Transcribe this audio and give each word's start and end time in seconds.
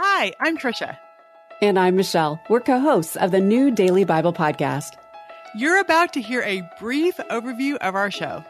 Hi, 0.00 0.32
I'm 0.38 0.56
Tricia. 0.56 0.96
And 1.60 1.76
I'm 1.76 1.96
Michelle. 1.96 2.40
We're 2.48 2.60
co 2.60 2.78
hosts 2.78 3.16
of 3.16 3.32
the 3.32 3.40
new 3.40 3.72
Daily 3.72 4.04
Bible 4.04 4.32
Podcast. 4.32 4.92
You're 5.56 5.80
about 5.80 6.12
to 6.12 6.20
hear 6.20 6.40
a 6.42 6.62
brief 6.78 7.16
overview 7.16 7.74
of 7.78 7.96
our 7.96 8.08
show. 8.08 8.44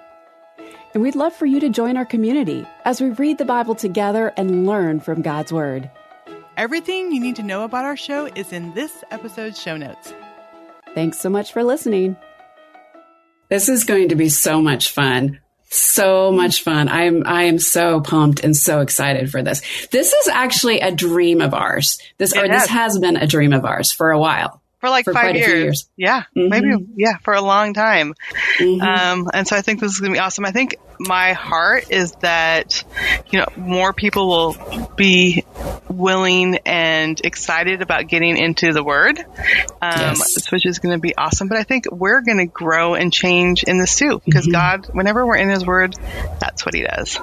And 0.93 1.03
we'd 1.03 1.17
love 1.17 1.33
for 1.33 1.47
you 1.47 1.59
to 1.61 1.71
join 1.71 1.97
our 1.97 2.05
community 2.05 2.67
as 2.85 3.01
we 3.01 3.09
read 3.09 3.39
the 3.39 3.47
Bible 3.47 3.75
together 3.75 4.31
and 4.37 4.67
learn 4.67 5.01
from 5.01 5.23
God's 5.23 5.51
Word. 5.51 5.91
Everything 6.59 7.13
you 7.13 7.19
need 7.19 7.37
to 7.37 7.43
know 7.43 7.65
about 7.65 7.87
our 7.87 7.97
show 7.97 8.27
is 8.27 8.53
in 8.53 8.75
this 8.75 9.03
episode's 9.11 9.59
show 9.59 9.79
notes. 9.79 10.13
Thanks 10.95 11.19
so 11.19 11.31
much 11.31 11.55
for 11.55 11.65
listening. 11.65 12.19
This 13.49 13.71
is 13.71 13.85
going 13.85 14.11
to 14.11 14.17
be 14.17 14.29
so 14.29 14.61
much 14.61 14.91
fun. 14.91 15.41
So 15.71 16.33
much 16.33 16.63
fun. 16.63 16.89
I'm 16.89 17.25
I 17.27 17.45
am 17.45 17.59
so 17.59 18.01
pumped 18.01 18.43
and 18.43 18.57
so 18.57 18.81
excited 18.81 19.31
for 19.31 19.43
this. 19.43 19.61
This 19.91 20.13
is 20.13 20.29
actually 20.29 20.81
a 20.81 20.91
dream 20.91 21.41
of 21.41 21.53
ours. 21.53 22.01
This 22.17 22.35
or 22.35 22.49
this 22.49 22.67
has 22.69 22.99
been 22.99 23.17
a 23.17 23.27
dream 23.27 23.53
of 23.53 23.65
ours 23.65 23.93
for 23.93 24.11
a 24.11 24.19
while 24.19 24.63
for 24.79 24.91
like 24.91 25.05
for 25.05 25.13
five 25.13 25.35
years. 25.35 25.49
years. 25.49 25.89
Yeah, 25.97 26.23
mm-hmm. 26.37 26.49
maybe 26.49 26.87
yeah, 26.97 27.19
for 27.19 27.35
a 27.35 27.43
long 27.43 27.75
time. 27.75 28.15
Mm-hmm. 28.59 28.81
Um, 28.81 29.29
and 29.33 29.47
so 29.47 29.57
I 29.57 29.63
think 29.63 29.81
this 29.81 29.93
is 29.93 30.01
gonna 30.01 30.13
be 30.13 30.19
awesome. 30.19 30.45
I 30.45 30.53
think 30.53 30.77
my 30.99 31.33
heart 31.33 31.91
is 31.91 32.13
that 32.21 32.85
you 33.31 33.41
know 33.41 33.47
more 33.57 33.93
people 33.93 34.29
will 34.29 34.93
be 34.97 35.45
willing 35.89 36.59
and 36.65 37.21
excited 37.25 37.83
about 37.83 38.09
getting 38.09 38.37
into 38.37 38.73
the 38.73 38.83
word, 38.83 39.19
um, 39.19 39.25
yes. 39.81 40.51
which 40.51 40.67
is 40.67 40.79
going 40.79 40.95
to 40.95 41.01
be 41.01 41.17
awesome. 41.17 41.49
But 41.49 41.59
I 41.59 41.63
think 41.63 41.91
we're 41.91 42.21
going 42.21 42.39
to 42.39 42.47
grow 42.47 42.95
and 42.95 43.13
change 43.13 43.63
in 43.63 43.79
this 43.79 43.97
too, 43.97 44.21
because 44.25 44.45
mm-hmm. 44.45 44.53
God, 44.53 44.87
whenever 44.93 45.27
we're 45.27 45.37
in 45.37 45.49
His 45.49 45.65
Word, 45.65 45.97
that's 46.41 46.65
what 46.65 46.75
He 46.75 46.83
does. 46.83 47.19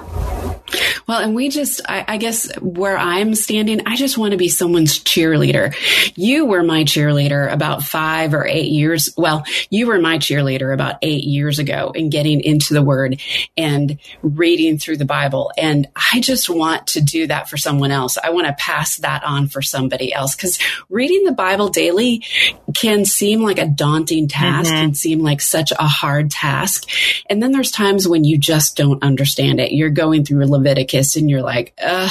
Well, 1.06 1.20
and 1.20 1.34
we 1.34 1.48
just, 1.48 1.80
I, 1.88 2.04
I 2.08 2.16
guess 2.16 2.50
where 2.60 2.98
I'm 2.98 3.34
standing, 3.34 3.86
I 3.86 3.96
just 3.96 4.18
want 4.18 4.32
to 4.32 4.36
be 4.36 4.48
someone's 4.48 4.98
cheerleader. 4.98 5.74
You 6.16 6.46
were 6.46 6.62
my 6.62 6.84
cheerleader 6.84 7.52
about 7.52 7.82
five 7.82 8.34
or 8.34 8.46
eight 8.46 8.70
years. 8.70 9.10
Well, 9.16 9.44
you 9.70 9.86
were 9.86 10.00
my 10.00 10.18
cheerleader 10.18 10.74
about 10.74 10.96
eight 11.02 11.24
years 11.24 11.58
ago 11.58 11.92
in 11.94 12.10
getting 12.10 12.40
into 12.40 12.74
the 12.74 12.82
Word. 12.82 13.20
And 13.56 13.76
and 13.76 13.98
reading 14.22 14.78
through 14.78 14.96
the 14.96 15.04
Bible. 15.04 15.52
And 15.56 15.88
I 16.12 16.20
just 16.20 16.48
want 16.48 16.88
to 16.88 17.02
do 17.02 17.26
that 17.26 17.48
for 17.48 17.56
someone 17.56 17.90
else. 17.90 18.16
I 18.22 18.30
want 18.30 18.46
to 18.46 18.54
pass 18.54 18.96
that 18.98 19.22
on 19.24 19.48
for 19.48 19.60
somebody 19.60 20.12
else 20.12 20.34
because 20.34 20.58
reading 20.88 21.24
the 21.24 21.32
Bible 21.32 21.68
daily 21.68 22.24
can 22.74 23.04
seem 23.04 23.42
like 23.42 23.58
a 23.58 23.66
daunting 23.66 24.28
task, 24.28 24.70
mm-hmm. 24.70 24.86
can 24.86 24.94
seem 24.94 25.20
like 25.20 25.40
such 25.40 25.72
a 25.72 25.86
hard 25.86 26.30
task. 26.30 26.88
And 27.28 27.42
then 27.42 27.52
there's 27.52 27.70
times 27.70 28.08
when 28.08 28.24
you 28.24 28.38
just 28.38 28.76
don't 28.76 29.02
understand 29.02 29.60
it. 29.60 29.72
You're 29.72 29.90
going 29.90 30.24
through 30.24 30.46
Leviticus 30.46 30.95
and 31.16 31.28
you're 31.28 31.42
like, 31.42 31.74
ugh, 31.82 32.10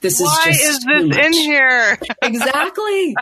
this 0.00 0.20
is 0.20 0.26
Why 0.26 0.44
just 0.46 0.62
is 0.62 0.84
this 0.84 1.26
in 1.26 1.32
here? 1.32 1.98
exactly. 2.22 3.16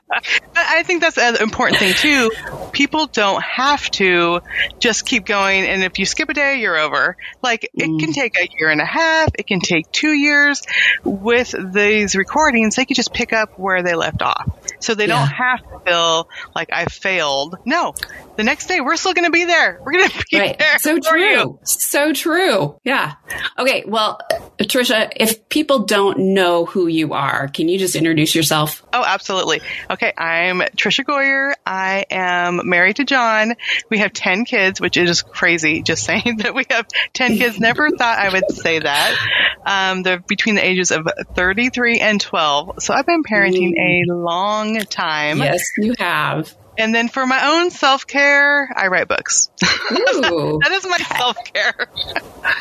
I 0.54 0.82
think 0.84 1.00
that's 1.00 1.18
an 1.18 1.36
important 1.36 1.78
thing 1.78 1.94
too. 1.94 2.30
People 2.72 3.06
don't 3.06 3.42
have 3.42 3.90
to 3.92 4.40
just 4.78 5.06
keep 5.06 5.26
going. 5.26 5.64
And 5.64 5.82
if 5.82 5.98
you 5.98 6.06
skip 6.06 6.28
a 6.28 6.34
day, 6.34 6.60
you're 6.60 6.78
over. 6.78 7.16
Like 7.42 7.64
it 7.74 7.86
can 7.86 8.10
mm. 8.10 8.14
take 8.14 8.38
a 8.38 8.48
year 8.58 8.70
and 8.70 8.80
a 8.80 8.86
half. 8.86 9.30
It 9.38 9.46
can 9.46 9.60
take 9.60 9.90
two 9.90 10.12
years. 10.12 10.62
With 11.04 11.54
these 11.72 12.14
recordings, 12.14 12.76
they 12.76 12.84
can 12.84 12.94
just 12.94 13.12
pick 13.12 13.32
up 13.32 13.58
where 13.58 13.82
they 13.82 13.94
left 13.94 14.22
off. 14.22 14.48
So 14.80 14.94
they 14.94 15.06
yeah. 15.06 15.18
don't 15.18 15.28
have 15.28 15.60
to 15.60 15.80
feel 15.84 16.28
like 16.54 16.70
I 16.72 16.86
failed. 16.86 17.56
No, 17.64 17.94
the 18.36 18.44
next 18.44 18.66
day 18.66 18.80
we're 18.80 18.96
still 18.96 19.14
going 19.14 19.26
to 19.26 19.30
be 19.30 19.44
there. 19.44 19.80
We're 19.84 19.92
going 19.92 20.08
to 20.08 20.24
be 20.30 20.38
right. 20.38 20.58
there. 20.58 20.78
So 20.78 20.98
true. 20.98 21.20
You. 21.20 21.58
So 21.64 22.12
true. 22.12 22.78
Yeah. 22.84 23.14
Okay. 23.58 23.84
Well, 23.86 24.20
Tricia, 24.60 25.10
if 25.16 25.48
people 25.48 25.80
don't 25.80 26.34
know 26.34 26.66
who 26.66 26.86
you 26.86 27.14
are, 27.14 27.48
can 27.48 27.68
you 27.68 27.78
just 27.78 27.94
introduce 27.94 28.34
yourself? 28.34 28.84
Oh, 28.92 29.02
absolutely. 29.04 29.62
Okay. 29.88 30.12
I'm 30.16 30.60
Tricia 30.60 31.04
Goyer. 31.04 31.54
I 31.64 32.04
am 32.10 32.68
married 32.68 32.96
to 32.96 33.04
John. 33.04 33.54
We 33.88 33.98
have 33.98 34.12
10 34.12 34.44
kids, 34.44 34.80
which 34.80 34.98
is 34.98 35.22
crazy 35.22 35.82
just 35.82 36.04
saying 36.10 36.38
that 36.38 36.54
we 36.54 36.66
have 36.70 36.86
10 37.14 37.38
kids. 37.38 37.58
Never 37.58 37.90
thought 37.90 38.18
I 38.18 38.28
would 38.28 38.50
say 38.50 38.80
that. 38.80 39.16
Um, 39.64 40.02
they're 40.02 40.20
between 40.20 40.56
the 40.56 40.64
ages 40.64 40.90
of 40.90 41.08
33 41.34 42.00
and 42.00 42.20
12. 42.20 42.82
So 42.82 42.92
I've 42.92 43.06
been 43.06 43.22
parenting 43.22 43.72
mm. 43.74 44.10
a 44.10 44.14
long 44.14 44.78
time. 44.80 45.38
Yes, 45.38 45.62
you 45.78 45.94
have. 45.98 46.54
And 46.78 46.94
then 46.94 47.08
for 47.08 47.26
my 47.26 47.60
own 47.60 47.70
self 47.70 48.06
care, 48.06 48.70
I 48.74 48.86
write 48.86 49.08
books. 49.08 49.50
that 49.60 50.68
is 50.72 50.86
my 50.88 50.96
self 50.98 51.36
care. 51.52 51.88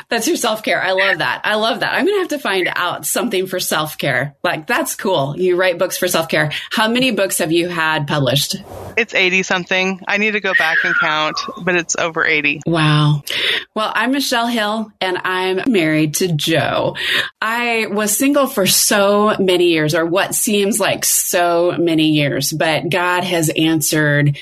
that's 0.10 0.28
your 0.28 0.36
self 0.36 0.64
care. 0.64 0.82
I 0.82 0.92
love 0.92 1.20
that. 1.20 1.42
I 1.44 1.56
love 1.56 1.82
that. 1.82 1.94
I'm 1.94 2.06
going 2.06 2.16
to 2.16 2.20
have 2.20 2.30
to 2.30 2.40
find 2.40 2.70
out 2.76 3.06
something 3.06 3.48
for 3.48 3.60
self 3.60 3.98
care. 3.98 4.36
Like, 4.44 4.68
that's 4.68 4.96
cool. 4.96 5.36
You 5.38 5.56
write 5.56 5.78
books 5.78 5.98
for 5.98 6.08
self 6.08 6.28
care. 6.28 6.52
How 6.72 6.88
many 6.90 7.12
books 7.12 7.38
have 7.38 7.52
you 7.52 7.70
had 7.70 8.08
published? 8.08 8.56
It's 8.98 9.14
80 9.14 9.44
something. 9.44 10.02
I 10.08 10.18
need 10.18 10.32
to 10.32 10.42
go 10.42 10.54
back 10.58 10.80
and 10.84 10.96
count, 11.00 11.38
but 11.64 11.76
it's 11.76 11.96
over 11.96 12.26
80. 12.26 12.62
Wow. 12.66 13.24
Well, 13.76 13.92
I'm 13.96 14.12
Michelle 14.12 14.48
Hill 14.48 14.92
and 15.00 15.18
I'm 15.24 15.72
married 15.72 16.16
to 16.16 16.34
Joe. 16.34 16.98
I 17.42 17.88
was 17.90 18.18
single 18.18 18.48
for 18.48 18.66
so 18.66 19.36
many 19.40 19.68
years, 19.68 19.96
or 19.96 20.06
what 20.06 20.36
seems 20.36 20.80
like 20.80 21.06
so 21.06 21.76
many 21.78 22.10
years, 22.10 22.52
but 22.52 22.90
God 22.90 23.24
has 23.24 23.50
answered 23.50 23.99
answered 24.00 24.38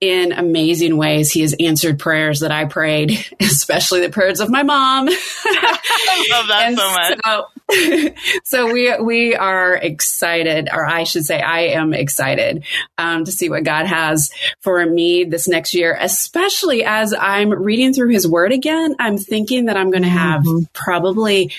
in 0.00 0.32
amazing 0.32 0.96
ways. 0.96 1.30
He 1.30 1.42
has 1.42 1.54
answered 1.58 1.98
prayers 1.98 2.40
that 2.40 2.50
I 2.50 2.64
prayed, 2.64 3.12
especially 3.40 4.00
the 4.00 4.10
prayers 4.10 4.40
of 4.40 4.50
my 4.50 4.62
mom. 4.62 5.08
I 5.44 6.26
love 6.30 6.48
that 6.48 6.62
and 6.66 6.78
so 6.78 6.90
much. 6.90 7.18
So, 7.24 8.40
so, 8.44 8.72
we 8.72 8.94
we 9.00 9.34
are 9.34 9.74
excited, 9.74 10.68
or 10.72 10.84
I 10.84 11.04
should 11.04 11.24
say, 11.24 11.40
I 11.40 11.68
am 11.68 11.94
excited 11.94 12.64
um, 12.98 13.24
to 13.24 13.32
see 13.32 13.48
what 13.48 13.64
God 13.64 13.86
has 13.86 14.30
for 14.60 14.84
me 14.84 15.24
this 15.24 15.48
next 15.48 15.74
year. 15.74 15.96
Especially 15.98 16.84
as 16.84 17.14
I'm 17.14 17.50
reading 17.50 17.92
through 17.92 18.10
His 18.10 18.26
Word 18.26 18.52
again, 18.52 18.96
I'm 18.98 19.18
thinking 19.18 19.66
that 19.66 19.76
I'm 19.76 19.90
going 19.90 20.02
to 20.02 20.08
have 20.08 20.42
mm-hmm. 20.42 20.64
probably 20.72 21.52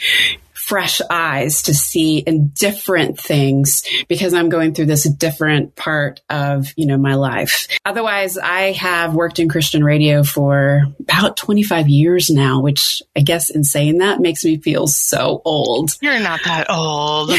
fresh 0.65 1.01
eyes 1.09 1.63
to 1.63 1.73
see 1.73 2.19
in 2.19 2.47
different 2.47 3.19
things 3.19 3.83
because 4.07 4.33
I'm 4.33 4.47
going 4.47 4.73
through 4.73 4.85
this 4.85 5.03
different 5.03 5.75
part 5.75 6.21
of, 6.29 6.67
you 6.77 6.85
know, 6.85 6.97
my 6.97 7.15
life. 7.15 7.67
Otherwise, 7.83 8.37
I 8.37 8.71
have 8.71 9.13
worked 9.13 9.39
in 9.39 9.49
Christian 9.49 9.83
radio 9.83 10.23
for 10.23 10.83
about 11.01 11.35
25 11.35 11.89
years 11.89 12.29
now, 12.29 12.61
which 12.61 13.03
I 13.15 13.21
guess 13.21 13.49
in 13.49 13.65
saying 13.65 13.97
that 13.97 14.21
makes 14.21 14.45
me 14.45 14.57
feel 14.57 14.87
so 14.87 15.41
old. 15.43 15.97
You're 16.01 16.19
not 16.19 16.39
that 16.45 16.69
old. 16.69 17.31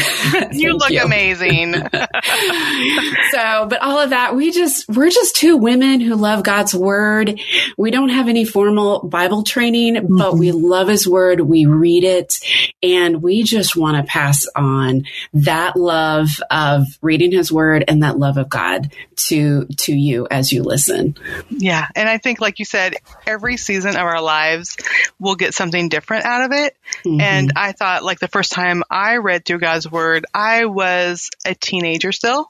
you 0.51 0.73
look 0.73 0.91
you. 0.91 1.01
amazing. 1.01 1.73
so, 3.31 3.65
but 3.67 3.81
all 3.81 3.99
of 3.99 4.11
that, 4.11 4.35
we 4.35 4.51
just, 4.51 4.87
we're 4.87 5.09
just 5.09 5.35
two 5.35 5.57
women 5.57 5.99
who 5.99 6.15
love 6.15 6.43
God's 6.43 6.75
word. 6.75 7.39
We 7.75 7.89
don't 7.89 8.09
have 8.09 8.27
any 8.27 8.45
formal 8.45 8.99
Bible 9.07 9.41
training, 9.41 9.95
mm-hmm. 9.95 10.15
but 10.15 10.37
we 10.37 10.51
love 10.51 10.87
his 10.87 11.07
word. 11.07 11.41
We 11.41 11.65
read 11.65 12.03
it 12.03 12.39
and 12.83 13.14
and 13.15 13.23
we 13.23 13.43
just 13.43 13.75
want 13.75 13.97
to 13.97 14.03
pass 14.03 14.45
on 14.55 15.05
that 15.33 15.75
love 15.75 16.29
of 16.51 16.85
reading 17.01 17.31
his 17.31 17.51
word 17.51 17.85
and 17.87 18.03
that 18.03 18.17
love 18.17 18.37
of 18.37 18.49
God 18.49 18.91
to, 19.15 19.65
to 19.65 19.93
you 19.93 20.27
as 20.29 20.51
you 20.51 20.63
listen. 20.63 21.15
Yeah. 21.49 21.87
And 21.95 22.09
I 22.09 22.17
think, 22.17 22.41
like 22.41 22.59
you 22.59 22.65
said, 22.65 22.95
every 23.25 23.57
season 23.57 23.91
of 23.91 24.01
our 24.01 24.21
lives, 24.21 24.77
we'll 25.19 25.35
get 25.35 25.53
something 25.53 25.89
different 25.89 26.25
out 26.25 26.43
of 26.45 26.51
it. 26.51 26.75
Mm-hmm. 27.03 27.21
And 27.21 27.53
I 27.55 27.71
thought, 27.71 28.03
like, 28.03 28.19
the 28.19 28.27
first 28.27 28.51
time 28.51 28.83
I 28.89 29.17
read 29.17 29.45
through 29.45 29.59
God's 29.59 29.89
word, 29.89 30.25
I 30.33 30.65
was 30.65 31.29
a 31.45 31.55
teenager 31.55 32.11
still. 32.11 32.47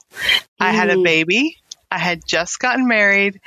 I 0.58 0.72
had 0.72 0.90
a 0.90 0.96
mm. 0.96 1.04
baby. 1.04 1.58
I 1.90 1.98
had 1.98 2.22
just 2.26 2.58
gotten 2.58 2.88
married 2.88 3.40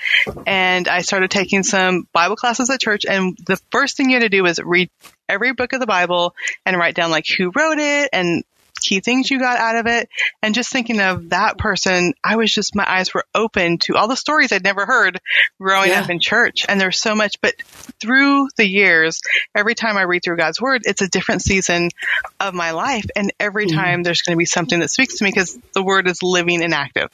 and 0.47 0.87
I 0.87 1.01
started 1.01 1.29
taking 1.29 1.63
some 1.63 2.07
Bible 2.13 2.35
classes 2.35 2.69
at 2.69 2.79
church. 2.79 3.05
And 3.05 3.37
the 3.45 3.59
first 3.71 3.97
thing 3.97 4.09
you 4.09 4.15
had 4.15 4.23
to 4.23 4.29
do 4.29 4.43
was 4.43 4.59
read 4.63 4.89
every 5.27 5.53
book 5.53 5.73
of 5.73 5.79
the 5.79 5.87
Bible 5.87 6.33
and 6.65 6.77
write 6.77 6.95
down 6.95 7.11
like 7.11 7.25
who 7.27 7.51
wrote 7.53 7.79
it 7.79 8.09
and 8.13 8.43
key 8.79 8.99
things 8.99 9.29
you 9.29 9.39
got 9.39 9.57
out 9.57 9.75
of 9.75 9.87
it. 9.87 10.09
And 10.41 10.55
just 10.55 10.71
thinking 10.71 10.99
of 10.99 11.29
that 11.29 11.57
person, 11.57 12.13
I 12.23 12.35
was 12.35 12.51
just, 12.51 12.75
my 12.75 12.89
eyes 12.89 13.13
were 13.13 13.25
open 13.35 13.77
to 13.79 13.95
all 13.95 14.07
the 14.07 14.15
stories 14.15 14.51
I'd 14.51 14.63
never 14.63 14.85
heard 14.85 15.19
growing 15.59 15.91
yeah. 15.91 16.01
up 16.01 16.09
in 16.09 16.19
church. 16.19 16.65
And 16.67 16.79
there's 16.79 16.99
so 16.99 17.15
much, 17.15 17.39
but 17.41 17.55
through 17.99 18.49
the 18.57 18.67
years, 18.67 19.21
every 19.55 19.75
time 19.75 19.97
I 19.97 20.03
read 20.03 20.23
through 20.23 20.37
God's 20.37 20.61
word, 20.61 20.81
it's 20.85 21.01
a 21.01 21.09
different 21.09 21.41
season 21.41 21.89
of 22.39 22.53
my 22.53 22.71
life. 22.71 23.05
And 23.15 23.33
every 23.39 23.67
mm-hmm. 23.67 23.77
time 23.77 24.03
there's 24.03 24.21
going 24.21 24.35
to 24.35 24.39
be 24.39 24.45
something 24.45 24.79
that 24.79 24.89
speaks 24.89 25.17
to 25.17 25.23
me 25.23 25.31
because 25.31 25.57
the 25.73 25.83
word 25.83 26.07
is 26.07 26.23
living 26.23 26.63
and 26.63 26.73
active. 26.73 27.09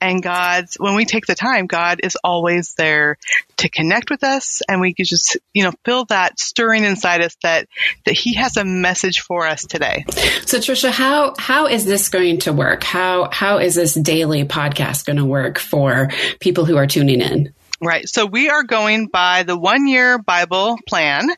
And 0.00 0.22
God's, 0.22 0.76
when 0.76 0.94
we 0.94 1.04
take 1.04 1.26
the 1.26 1.34
time, 1.34 1.66
God 1.66 2.00
is 2.02 2.16
always 2.24 2.74
there 2.74 3.18
to 3.58 3.68
connect 3.68 4.08
with 4.08 4.24
us. 4.24 4.62
And 4.66 4.80
we 4.80 4.94
can 4.94 5.04
just, 5.04 5.36
you 5.52 5.64
know, 5.64 5.72
feel 5.84 6.06
that 6.06 6.40
stirring 6.40 6.84
inside 6.84 7.20
us 7.20 7.36
that, 7.42 7.68
that 8.06 8.14
he 8.14 8.34
has 8.34 8.56
a 8.56 8.64
message 8.64 9.20
for 9.20 9.46
us 9.46 9.64
today. 9.64 10.04
So 10.46 10.58
Tricia, 10.58 10.90
how, 11.00 11.32
how 11.38 11.66
is 11.66 11.86
this 11.86 12.10
going 12.10 12.40
to 12.40 12.52
work? 12.52 12.84
How, 12.84 13.30
how 13.32 13.56
is 13.56 13.74
this 13.74 13.94
daily 13.94 14.44
podcast 14.44 15.06
going 15.06 15.16
to 15.16 15.24
work 15.24 15.58
for 15.58 16.10
people 16.40 16.66
who 16.66 16.76
are 16.76 16.86
tuning 16.86 17.22
in? 17.22 17.54
Right. 17.80 18.06
So 18.06 18.26
we 18.26 18.50
are 18.50 18.64
going 18.64 19.06
by 19.06 19.44
the 19.44 19.56
one 19.56 19.86
year 19.88 20.18
Bible 20.18 20.78
plan. 20.86 21.30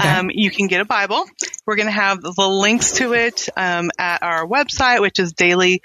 Okay. 0.00 0.08
Um, 0.08 0.30
you 0.32 0.50
can 0.50 0.68
get 0.68 0.80
a 0.80 0.86
Bible. 0.86 1.26
We're 1.66 1.76
going 1.76 1.88
to 1.88 1.92
have 1.92 2.22
the 2.22 2.32
links 2.48 2.92
to 2.92 3.12
it 3.12 3.50
um, 3.58 3.90
at 3.98 4.22
our 4.22 4.46
website, 4.46 5.02
which 5.02 5.18
is 5.18 5.34
daily 5.34 5.82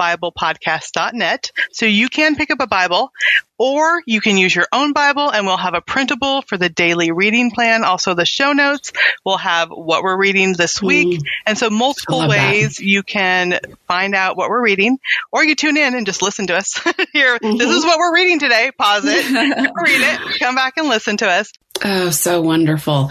biblepodcast.net. 0.00 1.50
So 1.72 1.86
you 1.86 2.08
can 2.08 2.36
pick 2.36 2.50
up 2.50 2.60
a 2.60 2.66
Bible 2.66 3.12
or 3.58 4.02
you 4.06 4.20
can 4.20 4.36
use 4.36 4.54
your 4.54 4.66
own 4.72 4.92
Bible 4.92 5.30
and 5.30 5.46
we'll 5.46 5.56
have 5.56 5.74
a 5.74 5.80
printable 5.80 6.42
for 6.42 6.58
the 6.58 6.68
daily 6.68 7.10
reading 7.10 7.50
plan. 7.50 7.84
Also 7.84 8.14
the 8.14 8.26
show 8.26 8.52
notes. 8.52 8.92
We'll 9.24 9.38
have 9.38 9.70
what 9.70 10.02
we're 10.02 10.16
reading 10.16 10.52
this 10.52 10.82
week. 10.82 11.20
And 11.46 11.56
so 11.56 11.70
multiple 11.70 12.28
ways 12.28 12.76
that. 12.76 12.84
you 12.84 13.02
can 13.02 13.58
find 13.86 14.14
out 14.14 14.36
what 14.36 14.50
we're 14.50 14.62
reading 14.62 14.98
or 15.32 15.44
you 15.44 15.54
tune 15.54 15.76
in 15.76 15.94
and 15.94 16.06
just 16.06 16.22
listen 16.22 16.48
to 16.48 16.56
us 16.56 16.74
here. 17.12 17.38
Mm-hmm. 17.38 17.56
This 17.56 17.70
is 17.70 17.84
what 17.84 17.98
we're 17.98 18.14
reading 18.14 18.38
today. 18.38 18.70
Pause 18.76 19.04
it, 19.06 19.26
read 19.34 20.00
it, 20.00 20.38
come 20.38 20.54
back 20.54 20.74
and 20.76 20.88
listen 20.88 21.16
to 21.18 21.28
us. 21.28 21.52
Oh, 21.84 22.10
so 22.10 22.40
wonderful. 22.40 23.10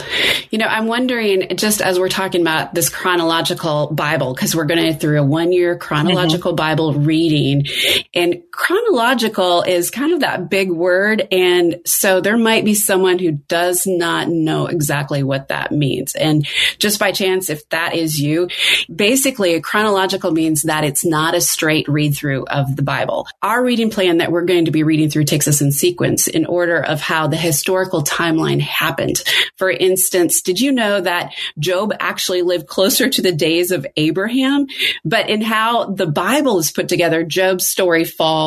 You 0.50 0.58
know, 0.58 0.66
I'm 0.66 0.88
wondering, 0.88 1.56
just 1.56 1.82
as 1.82 2.00
we're 2.00 2.10
talking 2.10 2.42
about 2.42 2.74
this 2.74 2.90
chronological 2.90 3.88
Bible, 3.92 4.34
because 4.34 4.56
we're 4.56 4.66
going 4.66 4.94
to 4.94 4.98
through 4.98 5.22
a 5.22 5.24
one 5.24 5.52
year 5.52 5.78
chronological 5.78 6.52
mm-hmm. 6.52 6.58
Bible 6.58 6.94
reading 6.94 7.66
and 8.14 8.42
chronological 8.56 9.62
is 9.64 9.92
kind 9.92 10.14
of 10.14 10.22
that 10.22 10.50
big 10.50 10.72
word. 10.72 11.28
And 11.32 11.82
so 11.86 12.22
there 12.22 12.38
might 12.38 12.64
be 12.64 12.74
someone 12.74 13.20
who 13.20 13.34
does 13.34 13.86
not 13.86 14.30
know 14.30 14.68
exactly 14.68 15.24
what 15.24 15.50
that 15.50 15.72
means. 15.72 16.16
And 16.16 16.48
just 16.80 17.00
by 17.00 17.12
chance, 17.12 17.50
if 17.50 17.68
that 17.70 17.96
is 17.96 18.20
you, 18.20 18.50
basically 18.94 19.56
a 19.56 19.62
chronological 19.62 20.32
means 20.32 20.64
that 20.64 20.84
it's 20.84 21.06
not 21.06 21.36
a 21.36 21.42
straight 21.42 21.88
read 21.88 22.16
through 22.16 22.46
of 22.46 22.76
the 22.76 22.82
Bible. 22.82 23.28
Our 23.42 23.64
reading 23.64 23.90
plan 23.90 24.18
that 24.18 24.32
we're 24.32 24.46
going 24.46 24.66
to 24.66 24.72
be 24.72 24.84
reading 24.84 25.10
through 25.10 25.26
takes 25.26 25.48
us 25.48 25.62
in 25.62 25.72
sequence 25.72 26.28
in 26.28 26.46
order 26.46 26.82
of 26.82 27.02
how 27.02 27.28
the 27.28 27.38
historical 27.38 28.04
timeline 28.04 28.62
happened. 28.62 29.22
For 29.58 29.70
instance, 29.70 30.42
did 30.42 30.60
you 30.60 30.72
know 30.72 31.02
that 31.02 31.34
Job 31.60 31.94
actually 32.00 32.42
lived 32.42 32.68
closer 32.68 33.10
to 33.10 33.22
the 33.22 33.34
days 33.34 33.72
of 33.72 33.86
Abraham? 33.98 34.68
But 35.04 35.30
in 35.30 35.42
how 35.42 35.92
the 35.92 36.08
Bible 36.08 36.60
is 36.60 36.72
put 36.72 36.88
together, 36.88 37.24
Job's 37.24 37.68
story 37.68 38.06
falls 38.06 38.45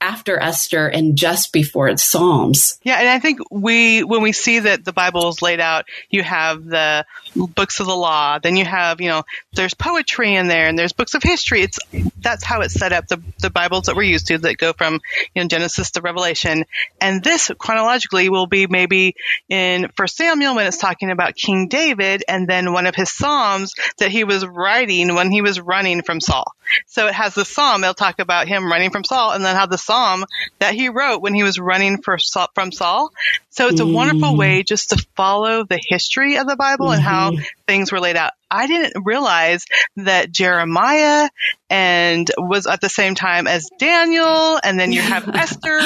after 0.00 0.40
Esther 0.40 0.86
and 0.88 1.16
just 1.16 1.52
before 1.52 1.94
Psalms. 1.96 2.78
Yeah, 2.82 2.98
and 2.98 3.08
I 3.08 3.18
think 3.18 3.40
we 3.50 4.02
when 4.02 4.22
we 4.22 4.32
see 4.32 4.60
that 4.60 4.84
the 4.84 4.92
Bible 4.92 5.28
is 5.28 5.42
laid 5.42 5.60
out, 5.60 5.86
you 6.08 6.22
have 6.22 6.64
the 6.64 7.04
books 7.36 7.80
of 7.80 7.86
the 7.86 7.96
law, 7.96 8.38
then 8.38 8.56
you 8.56 8.64
have, 8.64 9.00
you 9.00 9.08
know, 9.08 9.24
there's 9.52 9.74
poetry 9.74 10.34
in 10.34 10.48
there 10.48 10.68
and 10.68 10.78
there's 10.78 10.92
books 10.92 11.14
of 11.14 11.22
history. 11.22 11.62
It's 11.62 11.78
that's 12.20 12.44
how 12.44 12.60
it's 12.62 12.74
set 12.74 12.92
up. 12.92 13.08
The 13.08 13.20
the 13.40 13.50
Bibles 13.50 13.86
that 13.86 13.96
we're 13.96 14.02
used 14.04 14.28
to 14.28 14.38
that 14.38 14.56
go 14.56 14.72
from, 14.72 15.00
you 15.34 15.42
know, 15.42 15.48
Genesis 15.48 15.92
to 15.92 16.00
Revelation. 16.00 16.64
And 17.00 17.22
this 17.22 17.50
chronologically 17.58 18.28
will 18.28 18.46
be 18.46 18.66
maybe 18.66 19.16
in 19.48 19.90
First 19.96 20.16
Samuel 20.16 20.54
when 20.54 20.66
it's 20.66 20.78
talking 20.78 21.10
about 21.10 21.36
King 21.36 21.68
David 21.68 22.24
and 22.26 22.48
then 22.48 22.72
one 22.72 22.86
of 22.86 22.94
his 22.94 23.12
Psalms 23.12 23.74
that 23.98 24.10
he 24.10 24.24
was 24.24 24.46
writing 24.46 25.14
when 25.14 25.30
he 25.30 25.42
was 25.42 25.60
running 25.60 26.02
from 26.02 26.20
Saul. 26.20 26.54
So 26.86 27.06
it 27.06 27.14
has 27.14 27.34
the 27.34 27.44
Psalm, 27.44 27.82
it'll 27.82 27.94
talk 27.94 28.18
about 28.18 28.48
him 28.48 28.70
running 28.70 28.90
from 28.90 29.04
Saul 29.04 29.32
and 29.32 29.39
then 29.44 29.56
have 29.56 29.70
the 29.70 29.78
Psalm 29.78 30.24
that 30.58 30.74
he 30.74 30.88
wrote 30.88 31.20
when 31.22 31.34
he 31.34 31.42
was 31.42 31.58
running 31.58 32.02
for 32.02 32.18
from 32.54 32.72
Saul. 32.72 33.10
So 33.50 33.68
it's 33.68 33.80
a 33.80 33.84
mm. 33.84 33.92
wonderful 33.92 34.36
way 34.36 34.62
just 34.62 34.90
to 34.90 35.06
follow 35.16 35.64
the 35.64 35.80
history 35.82 36.36
of 36.36 36.46
the 36.46 36.56
Bible 36.56 36.86
mm-hmm. 36.86 36.94
and 36.94 37.02
how 37.02 37.30
mm-hmm. 37.30 37.42
things 37.66 37.92
were 37.92 38.00
laid 38.00 38.16
out. 38.16 38.32
I 38.50 38.66
didn't 38.66 39.04
realize 39.04 39.64
that 39.96 40.32
Jeremiah 40.32 41.28
and 41.68 42.28
was 42.36 42.66
at 42.66 42.80
the 42.80 42.88
same 42.88 43.14
time 43.14 43.46
as 43.46 43.68
Daniel 43.78 44.58
and 44.62 44.78
then 44.78 44.92
you 44.92 45.00
have 45.00 45.28
Esther 45.34 45.80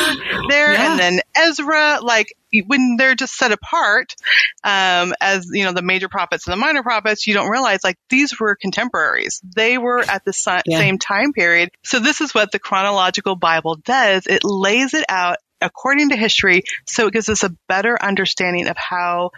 there 0.49 0.73
yeah. 0.73 0.91
and 0.91 0.99
then 0.99 1.21
Ezra. 1.37 1.99
Like 2.03 2.35
when 2.67 2.97
they're 2.97 3.15
just 3.15 3.37
set 3.37 3.53
apart 3.53 4.15
um, 4.63 5.13
as 5.21 5.49
you 5.53 5.65
know 5.65 5.73
the 5.73 5.83
major 5.83 6.09
prophets 6.09 6.47
and 6.47 6.53
the 6.53 6.57
minor 6.57 6.83
prophets 6.83 7.27
you 7.27 7.35
don't 7.35 7.51
realize 7.51 7.83
like 7.85 7.99
these 8.09 8.39
were 8.39 8.55
contemporaries. 8.55 9.41
They 9.55 9.77
were 9.79 10.01
at 10.01 10.25
the 10.25 10.33
si- 10.33 10.61
yeah. 10.67 10.79
same 10.79 10.99
time 10.99 11.33
period. 11.33 11.71
So 11.83 11.99
this 11.99 12.21
is 12.21 12.35
what 12.35 12.53
the 12.53 12.59
chronological 12.59 13.37
bible 13.37 13.77
does. 13.77 14.27
It 14.27 14.45
lays 14.45 14.95
it 14.95 15.05
out 15.09 15.37
according 15.65 16.11
to 16.11 16.17
history, 16.17 16.63
so 16.87 17.09
it 17.09 17.13
gives 17.13 17.29
us 17.29 17.43
a 17.43 17.51
better 17.69 18.01
understanding 18.01 18.69
of 18.69 18.77
how 18.77 19.31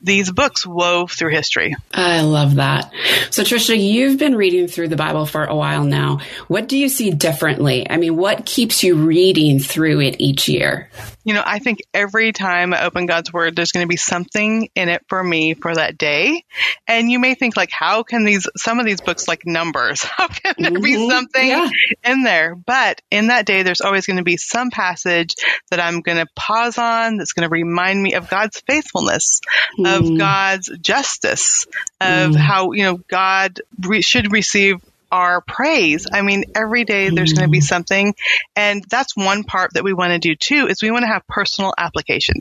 these 0.00 0.30
books 0.30 0.66
wove 0.66 1.12
through 1.12 1.30
history. 1.30 1.74
I 1.92 2.22
love 2.22 2.56
that. 2.56 2.92
So, 3.30 3.42
Tricia, 3.42 3.78
you've 3.78 4.18
been 4.18 4.36
reading 4.36 4.68
through 4.68 4.88
the 4.88 4.96
Bible 4.96 5.26
for 5.26 5.44
a 5.44 5.56
while 5.56 5.84
now. 5.84 6.20
What 6.48 6.68
do 6.68 6.76
you 6.76 6.88
see 6.88 7.10
differently? 7.10 7.88
I 7.88 7.96
mean, 7.96 8.16
what 8.16 8.46
keeps 8.46 8.82
you 8.82 8.94
reading 8.96 9.58
through 9.58 10.00
it 10.00 10.16
each 10.18 10.48
year? 10.48 10.90
You 11.22 11.34
know, 11.34 11.42
I 11.44 11.58
think 11.58 11.80
every 11.92 12.32
time 12.32 12.72
I 12.72 12.84
open 12.84 13.06
God's 13.06 13.32
Word, 13.32 13.54
there's 13.54 13.72
going 13.72 13.84
to 13.84 13.88
be 13.88 13.96
something 13.96 14.70
in 14.74 14.88
it 14.88 15.04
for 15.08 15.22
me 15.22 15.54
for 15.54 15.74
that 15.74 15.98
day. 15.98 16.44
And 16.86 17.10
you 17.10 17.18
may 17.18 17.34
think, 17.34 17.56
like, 17.56 17.70
how 17.70 18.02
can 18.02 18.24
these, 18.24 18.48
some 18.56 18.80
of 18.80 18.86
these 18.86 19.00
books, 19.02 19.28
like 19.28 19.44
numbers, 19.44 20.02
how 20.16 20.28
can 20.28 20.54
there 20.58 20.70
mm-hmm. 20.70 20.82
be 20.82 21.08
something 21.08 21.48
yeah. 21.48 21.68
in 22.04 22.22
there? 22.22 22.54
But 22.54 23.02
in 23.10 23.26
that 23.26 23.46
day, 23.46 23.62
there's 23.62 23.82
always 23.82 24.06
going 24.06 24.16
to 24.16 24.22
be 24.22 24.38
some 24.38 24.70
passage 24.70 25.34
that 25.70 25.80
I'm 25.80 26.00
going 26.00 26.18
to 26.18 26.26
pause 26.34 26.78
on 26.78 27.16
that's 27.16 27.32
going 27.32 27.48
to 27.48 27.52
remind 27.52 28.02
me 28.02 28.14
of 28.14 28.28
God's 28.28 28.60
faithfulness, 28.60 29.40
mm. 29.78 29.98
of 29.98 30.18
God's 30.18 30.70
justice, 30.80 31.66
of 32.00 32.32
mm. 32.32 32.36
how, 32.36 32.72
you 32.72 32.84
know, 32.84 33.00
God 33.08 33.60
re- 33.80 34.02
should 34.02 34.32
receive 34.32 34.80
our 35.12 35.40
praise. 35.40 36.06
I 36.12 36.22
mean, 36.22 36.44
every 36.54 36.84
day 36.84 37.10
there's 37.10 37.32
going 37.32 37.48
to 37.48 37.50
be 37.50 37.58
mm. 37.58 37.64
something. 37.64 38.14
And 38.54 38.84
that's 38.88 39.16
one 39.16 39.44
part 39.44 39.74
that 39.74 39.84
we 39.84 39.92
want 39.92 40.12
to 40.12 40.18
do 40.18 40.36
too, 40.36 40.68
is 40.68 40.82
we 40.82 40.90
want 40.90 41.02
to 41.02 41.08
have 41.08 41.26
personal 41.26 41.74
application. 41.76 42.36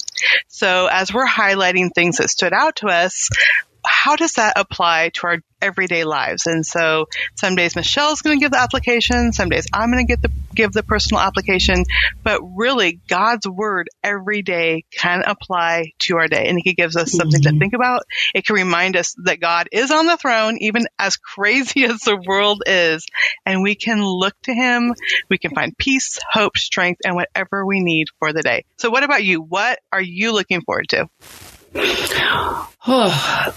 So 0.48 0.88
as 0.88 1.14
we're 1.14 1.28
highlighting 1.28 1.90
things 1.94 2.18
that 2.18 2.30
stood 2.30 2.54
out 2.54 2.78
to 2.78 2.88
us, 2.88 3.30
how 3.90 4.16
does 4.16 4.34
that 4.34 4.54
apply 4.56 5.10
to 5.16 5.28
our 5.28 5.38
everyday 5.62 6.04
lives? 6.04 6.46
And 6.46 6.66
so 6.66 7.08
some 7.36 7.56
days 7.56 7.76
Michelle's 7.76 8.22
going 8.22 8.38
to 8.38 8.44
give 8.44 8.52
the 8.52 8.60
application, 8.60 9.34
some 9.34 9.50
days 9.50 9.68
I'm 9.74 9.92
going 9.92 10.06
to 10.06 10.12
get 10.12 10.22
the 10.22 10.32
give 10.54 10.72
the 10.72 10.84
personal 10.84 11.22
application, 11.22 11.86
but 12.24 12.42
really 12.42 13.00
God's 13.08 13.48
word 13.48 13.90
every 14.04 14.42
day 14.42 14.84
can 14.92 15.24
apply 15.26 15.94
to 16.00 16.18
our 16.18 16.28
day, 16.28 16.48
and 16.48 16.60
He 16.64 16.74
gives 16.74 16.96
us 16.96 17.12
something 17.12 17.42
mm-hmm. 17.42 17.56
to 17.56 17.60
think 17.60 17.74
about. 17.74 18.04
It 18.34 18.46
can 18.46 18.56
remind 18.56 18.96
us 18.96 19.16
that 19.24 19.40
God 19.40 19.70
is 19.72 19.92
on 19.92 20.06
the 20.06 20.18
throne, 20.18 20.58
even 20.60 20.88
as 20.98 21.18
crazy 21.18 21.84
as 21.86 22.02
the 22.02 22.18
world 22.18 22.64
is, 22.66 23.06
and 23.46 23.64
we 23.64 23.76
can 23.76 24.04
look 24.04 24.40
to 24.44 24.54
Him. 24.54 24.94
We 25.30 25.38
can 25.38 25.52
find 25.52 25.78
peace, 25.78 26.20
hope, 26.32 26.58
strength, 26.58 27.02
and 27.06 27.16
whatever 27.16 27.66
we 27.66 27.80
need 27.82 28.08
for 28.20 28.34
the 28.34 28.44
day. 28.44 28.66
So, 28.78 28.90
what 28.90 29.04
about 29.04 29.24
you? 29.24 29.42
What 29.42 29.80
are 29.92 30.02
you 30.02 30.34
looking 30.34 30.62
forward 30.62 30.90
to? 30.90 31.10
Oh, 31.76 33.54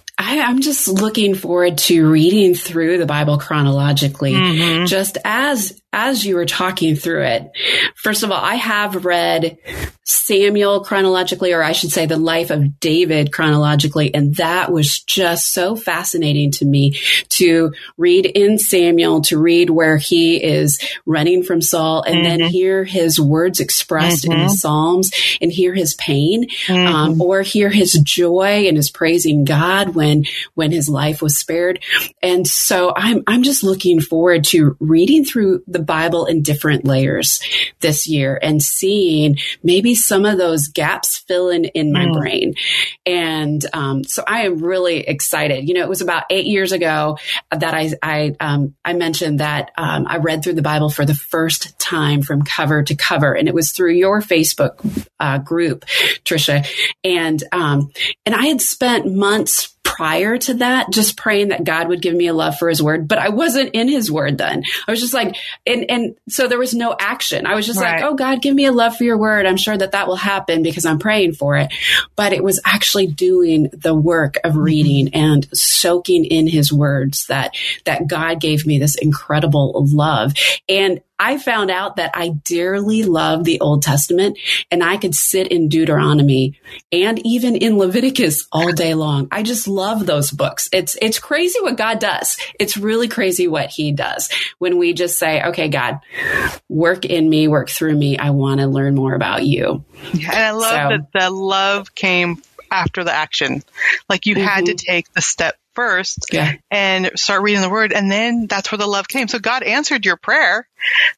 I, 0.18 0.36
am 0.36 0.60
just 0.60 0.88
looking 0.88 1.34
forward 1.34 1.78
to 1.78 2.08
reading 2.08 2.54
through 2.54 2.98
the 2.98 3.06
Bible 3.06 3.38
chronologically, 3.38 4.32
mm-hmm. 4.32 4.86
just 4.86 5.18
as 5.24 5.81
as 5.92 6.24
you 6.24 6.36
were 6.36 6.46
talking 6.46 6.96
through 6.96 7.24
it. 7.24 7.50
First 7.96 8.22
of 8.22 8.30
all, 8.30 8.40
I 8.40 8.54
have 8.54 9.04
read 9.04 9.58
Samuel 10.04 10.84
chronologically, 10.84 11.52
or 11.52 11.62
I 11.62 11.72
should 11.72 11.90
say 11.92 12.06
the 12.06 12.16
life 12.16 12.50
of 12.50 12.80
David 12.80 13.32
chronologically. 13.32 14.14
And 14.14 14.36
that 14.36 14.72
was 14.72 15.00
just 15.00 15.52
so 15.52 15.76
fascinating 15.76 16.50
to 16.52 16.64
me 16.64 16.98
to 17.30 17.72
read 17.96 18.26
in 18.26 18.58
Samuel, 18.58 19.20
to 19.22 19.38
read 19.38 19.70
where 19.70 19.96
he 19.96 20.42
is 20.42 20.80
running 21.04 21.42
from 21.42 21.60
Saul 21.60 22.02
and 22.02 22.16
mm-hmm. 22.16 22.40
then 22.40 22.50
hear 22.50 22.84
his 22.84 23.20
words 23.20 23.60
expressed 23.60 24.24
mm-hmm. 24.24 24.32
in 24.32 24.46
the. 24.46 24.62
Psalms 24.62 25.10
and 25.40 25.50
hear 25.50 25.74
his 25.74 25.94
pain, 25.94 26.44
um, 26.68 26.76
mm-hmm. 26.76 26.94
um, 26.94 27.22
or 27.22 27.42
hear 27.42 27.68
his 27.68 27.94
joy 27.94 28.66
and 28.68 28.76
his 28.76 28.90
praising 28.90 29.44
God 29.44 29.94
when, 29.94 30.24
when 30.54 30.70
his 30.70 30.88
life 30.88 31.20
was 31.20 31.36
spared. 31.36 31.80
And 32.22 32.46
so 32.46 32.92
I'm, 32.94 33.24
I'm 33.26 33.42
just 33.42 33.64
looking 33.64 34.00
forward 34.00 34.44
to 34.44 34.76
reading 34.78 35.24
through 35.24 35.64
the 35.66 35.81
Bible 35.82 36.26
in 36.26 36.42
different 36.42 36.84
layers 36.84 37.40
this 37.80 38.06
year 38.06 38.38
and 38.42 38.62
seeing 38.62 39.36
maybe 39.62 39.94
some 39.94 40.24
of 40.24 40.38
those 40.38 40.68
gaps 40.68 41.18
fill 41.18 41.50
in 41.50 41.64
in 41.66 41.92
my 41.92 42.06
mm. 42.06 42.12
brain. 42.12 42.54
And 43.06 43.64
um, 43.72 44.04
so 44.04 44.22
I 44.26 44.42
am 44.42 44.62
really 44.62 45.00
excited. 45.00 45.68
You 45.68 45.74
know, 45.74 45.82
it 45.82 45.88
was 45.88 46.00
about 46.00 46.24
eight 46.30 46.46
years 46.46 46.72
ago 46.72 47.18
that 47.50 47.74
I 47.74 47.90
I 48.02 48.36
um, 48.40 48.74
I 48.84 48.94
mentioned 48.94 49.40
that 49.40 49.70
um, 49.76 50.06
I 50.08 50.18
read 50.18 50.42
through 50.42 50.54
the 50.54 50.62
Bible 50.62 50.90
for 50.90 51.04
the 51.04 51.14
first 51.14 51.78
time 51.78 52.22
from 52.22 52.42
cover 52.42 52.82
to 52.82 52.94
cover, 52.94 53.34
and 53.34 53.48
it 53.48 53.54
was 53.54 53.72
through 53.72 53.92
your 53.92 54.20
Facebook 54.20 55.06
uh, 55.20 55.38
group, 55.38 55.84
Tricia, 56.24 56.66
and 57.04 57.42
um, 57.52 57.90
and 58.24 58.34
I 58.34 58.46
had 58.46 58.60
spent 58.60 59.12
months 59.14 59.76
prior 60.02 60.36
to 60.36 60.54
that, 60.54 60.90
just 60.90 61.16
praying 61.16 61.50
that 61.50 61.62
God 61.62 61.86
would 61.86 62.02
give 62.02 62.12
me 62.12 62.26
a 62.26 62.34
love 62.34 62.58
for 62.58 62.68
his 62.68 62.82
word, 62.82 63.06
but 63.06 63.18
I 63.18 63.28
wasn't 63.28 63.70
in 63.72 63.86
his 63.86 64.10
word 64.10 64.36
then. 64.36 64.64
I 64.88 64.90
was 64.90 65.00
just 65.00 65.14
like, 65.14 65.36
and, 65.64 65.88
and 65.88 66.16
so 66.28 66.48
there 66.48 66.58
was 66.58 66.74
no 66.74 66.96
action. 66.98 67.46
I 67.46 67.54
was 67.54 67.68
just 67.68 67.78
right. 67.78 68.00
like, 68.00 68.10
oh 68.10 68.16
God, 68.16 68.42
give 68.42 68.52
me 68.52 68.64
a 68.64 68.72
love 68.72 68.96
for 68.96 69.04
your 69.04 69.16
word. 69.16 69.46
I'm 69.46 69.56
sure 69.56 69.76
that 69.76 69.92
that 69.92 70.08
will 70.08 70.16
happen 70.16 70.64
because 70.64 70.86
I'm 70.86 70.98
praying 70.98 71.34
for 71.34 71.56
it. 71.56 71.72
But 72.16 72.32
it 72.32 72.42
was 72.42 72.58
actually 72.64 73.06
doing 73.06 73.70
the 73.72 73.94
work 73.94 74.38
of 74.42 74.54
mm-hmm. 74.54 74.62
reading 74.62 75.06
mm-hmm. 75.06 75.24
and 75.24 75.56
soaking 75.56 76.24
in 76.24 76.48
his 76.48 76.72
words 76.72 77.26
that, 77.28 77.54
that 77.84 78.08
God 78.08 78.40
gave 78.40 78.66
me 78.66 78.80
this 78.80 78.96
incredible 78.96 79.86
love. 79.86 80.32
And 80.68 81.00
I 81.22 81.38
found 81.38 81.70
out 81.70 81.96
that 81.96 82.10
I 82.14 82.30
dearly 82.30 83.04
love 83.04 83.44
the 83.44 83.60
Old 83.60 83.82
Testament 83.82 84.40
and 84.72 84.82
I 84.82 84.96
could 84.96 85.14
sit 85.14 85.46
in 85.46 85.68
Deuteronomy 85.68 86.58
and 86.90 87.24
even 87.24 87.54
in 87.54 87.78
Leviticus 87.78 88.48
all 88.50 88.72
day 88.72 88.94
long. 88.94 89.28
I 89.30 89.44
just 89.44 89.68
love 89.68 90.04
those 90.04 90.32
books. 90.32 90.68
It's, 90.72 90.96
it's 91.00 91.20
crazy 91.20 91.60
what 91.60 91.76
God 91.76 92.00
does. 92.00 92.36
It's 92.58 92.76
really 92.76 93.06
crazy 93.06 93.46
what 93.46 93.70
he 93.70 93.92
does 93.92 94.30
when 94.58 94.78
we 94.78 94.94
just 94.94 95.16
say, 95.16 95.40
okay, 95.44 95.68
God, 95.68 96.00
work 96.68 97.04
in 97.04 97.30
me, 97.30 97.46
work 97.46 97.70
through 97.70 97.96
me. 97.96 98.18
I 98.18 98.30
want 98.30 98.58
to 98.58 98.66
learn 98.66 98.96
more 98.96 99.14
about 99.14 99.46
you. 99.46 99.84
Yeah, 100.12 100.30
and 100.32 100.40
I 100.40 100.50
love 100.50 100.72
so, 100.72 100.96
that 100.96 101.20
the 101.20 101.30
love 101.30 101.94
came 101.94 102.42
after 102.68 103.04
the 103.04 103.12
action. 103.12 103.62
Like 104.08 104.26
you 104.26 104.34
mm-hmm. 104.34 104.44
had 104.44 104.66
to 104.66 104.72
mm-hmm. 104.72 104.92
take 104.92 105.12
the 105.12 105.22
step 105.22 105.54
first 105.74 106.26
yeah. 106.32 106.54
and 106.70 107.10
start 107.16 107.42
reading 107.42 107.62
the 107.62 107.70
word 107.70 107.92
and 107.92 108.10
then 108.10 108.46
that's 108.46 108.70
where 108.70 108.78
the 108.78 108.86
love 108.86 109.08
came. 109.08 109.28
So 109.28 109.38
God 109.38 109.62
answered 109.62 110.04
your 110.04 110.16
prayer, 110.16 110.66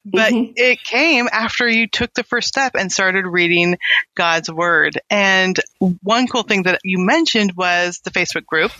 but 0.05 0.33
mm-hmm. 0.33 0.53
it 0.57 0.83
came 0.83 1.29
after 1.31 1.69
you 1.69 1.87
took 1.87 2.13
the 2.15 2.25
first 2.25 2.49
step 2.49 2.75
and 2.75 2.91
started 2.91 3.27
reading 3.27 3.79
God's 4.15 4.51
word. 4.51 5.01
And 5.11 5.59
one 6.03 6.27
cool 6.27 6.43
thing 6.43 6.65
that 6.65 6.81
you 6.85 6.99
mentioned 6.99 7.53
was 7.57 8.01
the 8.05 8.11
Facebook 8.11 8.47
group 8.47 8.73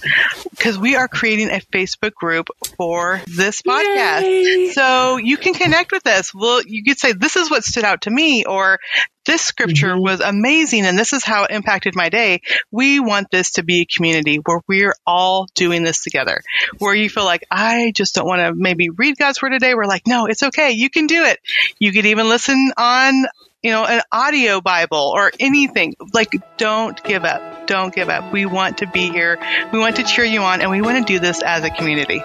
because 0.51 0.79
we 0.79 0.97
are 0.97 1.09
creating 1.09 1.51
a 1.51 1.61
Facebook 1.73 2.15
group 2.15 2.49
for 2.77 3.21
this 3.27 3.63
podcast. 3.63 4.23
Yay. 4.23 4.71
So 4.73 5.17
you 5.17 5.37
can 5.37 5.55
connect 5.55 5.93
with 5.93 6.07
us. 6.07 6.35
Well, 6.35 6.63
you 6.65 6.85
could 6.85 6.99
say, 6.99 7.13
this 7.13 7.37
is 7.37 7.51
what 7.51 7.65
stood 7.65 7.85
out 7.85 8.03
to 8.03 8.11
me 8.11 8.45
or 8.45 8.79
this 9.27 9.43
scripture 9.43 9.93
mm-hmm. 9.93 10.03
was 10.03 10.21
amazing 10.21 10.85
and 10.85 10.99
this 10.99 11.13
is 11.13 11.25
how 11.25 11.45
it 11.45 11.51
impacted 11.51 11.95
my 11.97 12.09
day. 12.09 12.41
We 12.71 13.01
want 13.01 13.31
this 13.31 13.53
to 13.53 13.63
be 13.63 13.81
a 13.81 13.87
community 13.87 14.37
where 14.37 14.61
we're 14.69 14.95
all 15.07 15.47
doing 15.55 15.83
this 15.83 16.03
together. 16.03 16.43
Where 16.79 16.95
you 16.95 17.09
feel 17.09 17.25
like, 17.25 17.45
I 17.51 17.93
just 17.95 18.15
don't 18.15 18.27
want 18.27 18.41
to 18.41 18.55
maybe 18.55 18.91
read 18.91 19.17
God's 19.17 19.41
word 19.41 19.51
today. 19.51 19.75
We're 19.75 19.87
like, 19.87 20.07
no, 20.07 20.27
it's 20.27 20.43
okay. 20.43 20.73
You 20.75 20.91
can 20.91 21.07
do 21.07 21.25
it. 21.25 21.39
You 21.79 21.93
could 21.93 22.07
even 22.07 22.29
listen 22.29 22.73
on 22.77 23.25
you 23.65 23.71
know, 23.71 23.87
an 23.87 24.03
audio 24.13 24.61
Bible 24.61 25.11
or 25.17 25.33
anything. 25.41 25.95
Like, 26.13 26.37
don't 26.59 27.03
give 27.03 27.25
up. 27.25 27.67
Don't 27.67 27.95
give 27.95 28.11
up. 28.11 28.31
We 28.31 28.45
want 28.45 28.79
to 28.79 28.87
be 28.87 29.09
here. 29.09 29.39
We 29.73 29.79
want 29.79 29.97
to 29.97 30.03
cheer 30.03 30.27
you 30.27 30.43
on 30.43 30.61
and 30.61 30.71
we 30.71 30.83
want 30.83 30.99
to 30.99 31.13
do 31.13 31.19
this 31.19 31.43
as 31.43 31.65
a 31.65 31.71
community. 31.71 32.19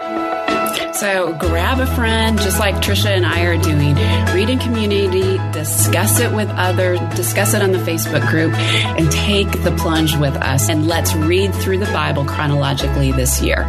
So 0.94 1.34
grab 1.39 1.79
a 1.79 1.88
friend, 1.96 2.38
just 2.39 2.60
like 2.60 2.75
Tricia 2.75 3.15
and 3.15 3.25
I 3.25 3.44
are 3.44 3.58
doing. 3.58 3.96
Read 4.36 4.50
in 4.50 4.60
community, 4.60 5.38
discuss 5.53 6.20
it 6.20 6.34
with 6.34 6.50
others, 6.50 7.00
discuss 7.15 7.53
it 7.53 7.62
on 7.62 7.72
the 7.72 7.77
Facebook 7.77 8.27
group, 8.29 8.53
and 8.53 9.10
take 9.10 9.50
the 9.63 9.74
plunge 9.77 10.18
with 10.18 10.36
us. 10.36 10.68
And 10.68 10.88
let's 10.88 11.13
read 11.13 11.56
through 11.56 11.77
the 11.77 11.91
Bible 11.94 12.25
chronologically 12.25 13.13
this 13.13 13.41
year. 13.41 13.63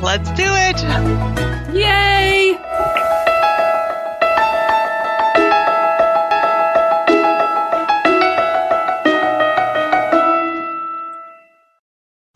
Let's 0.00 0.30
do 0.30 0.46
it. 0.46 1.74
Yay! 1.74 2.01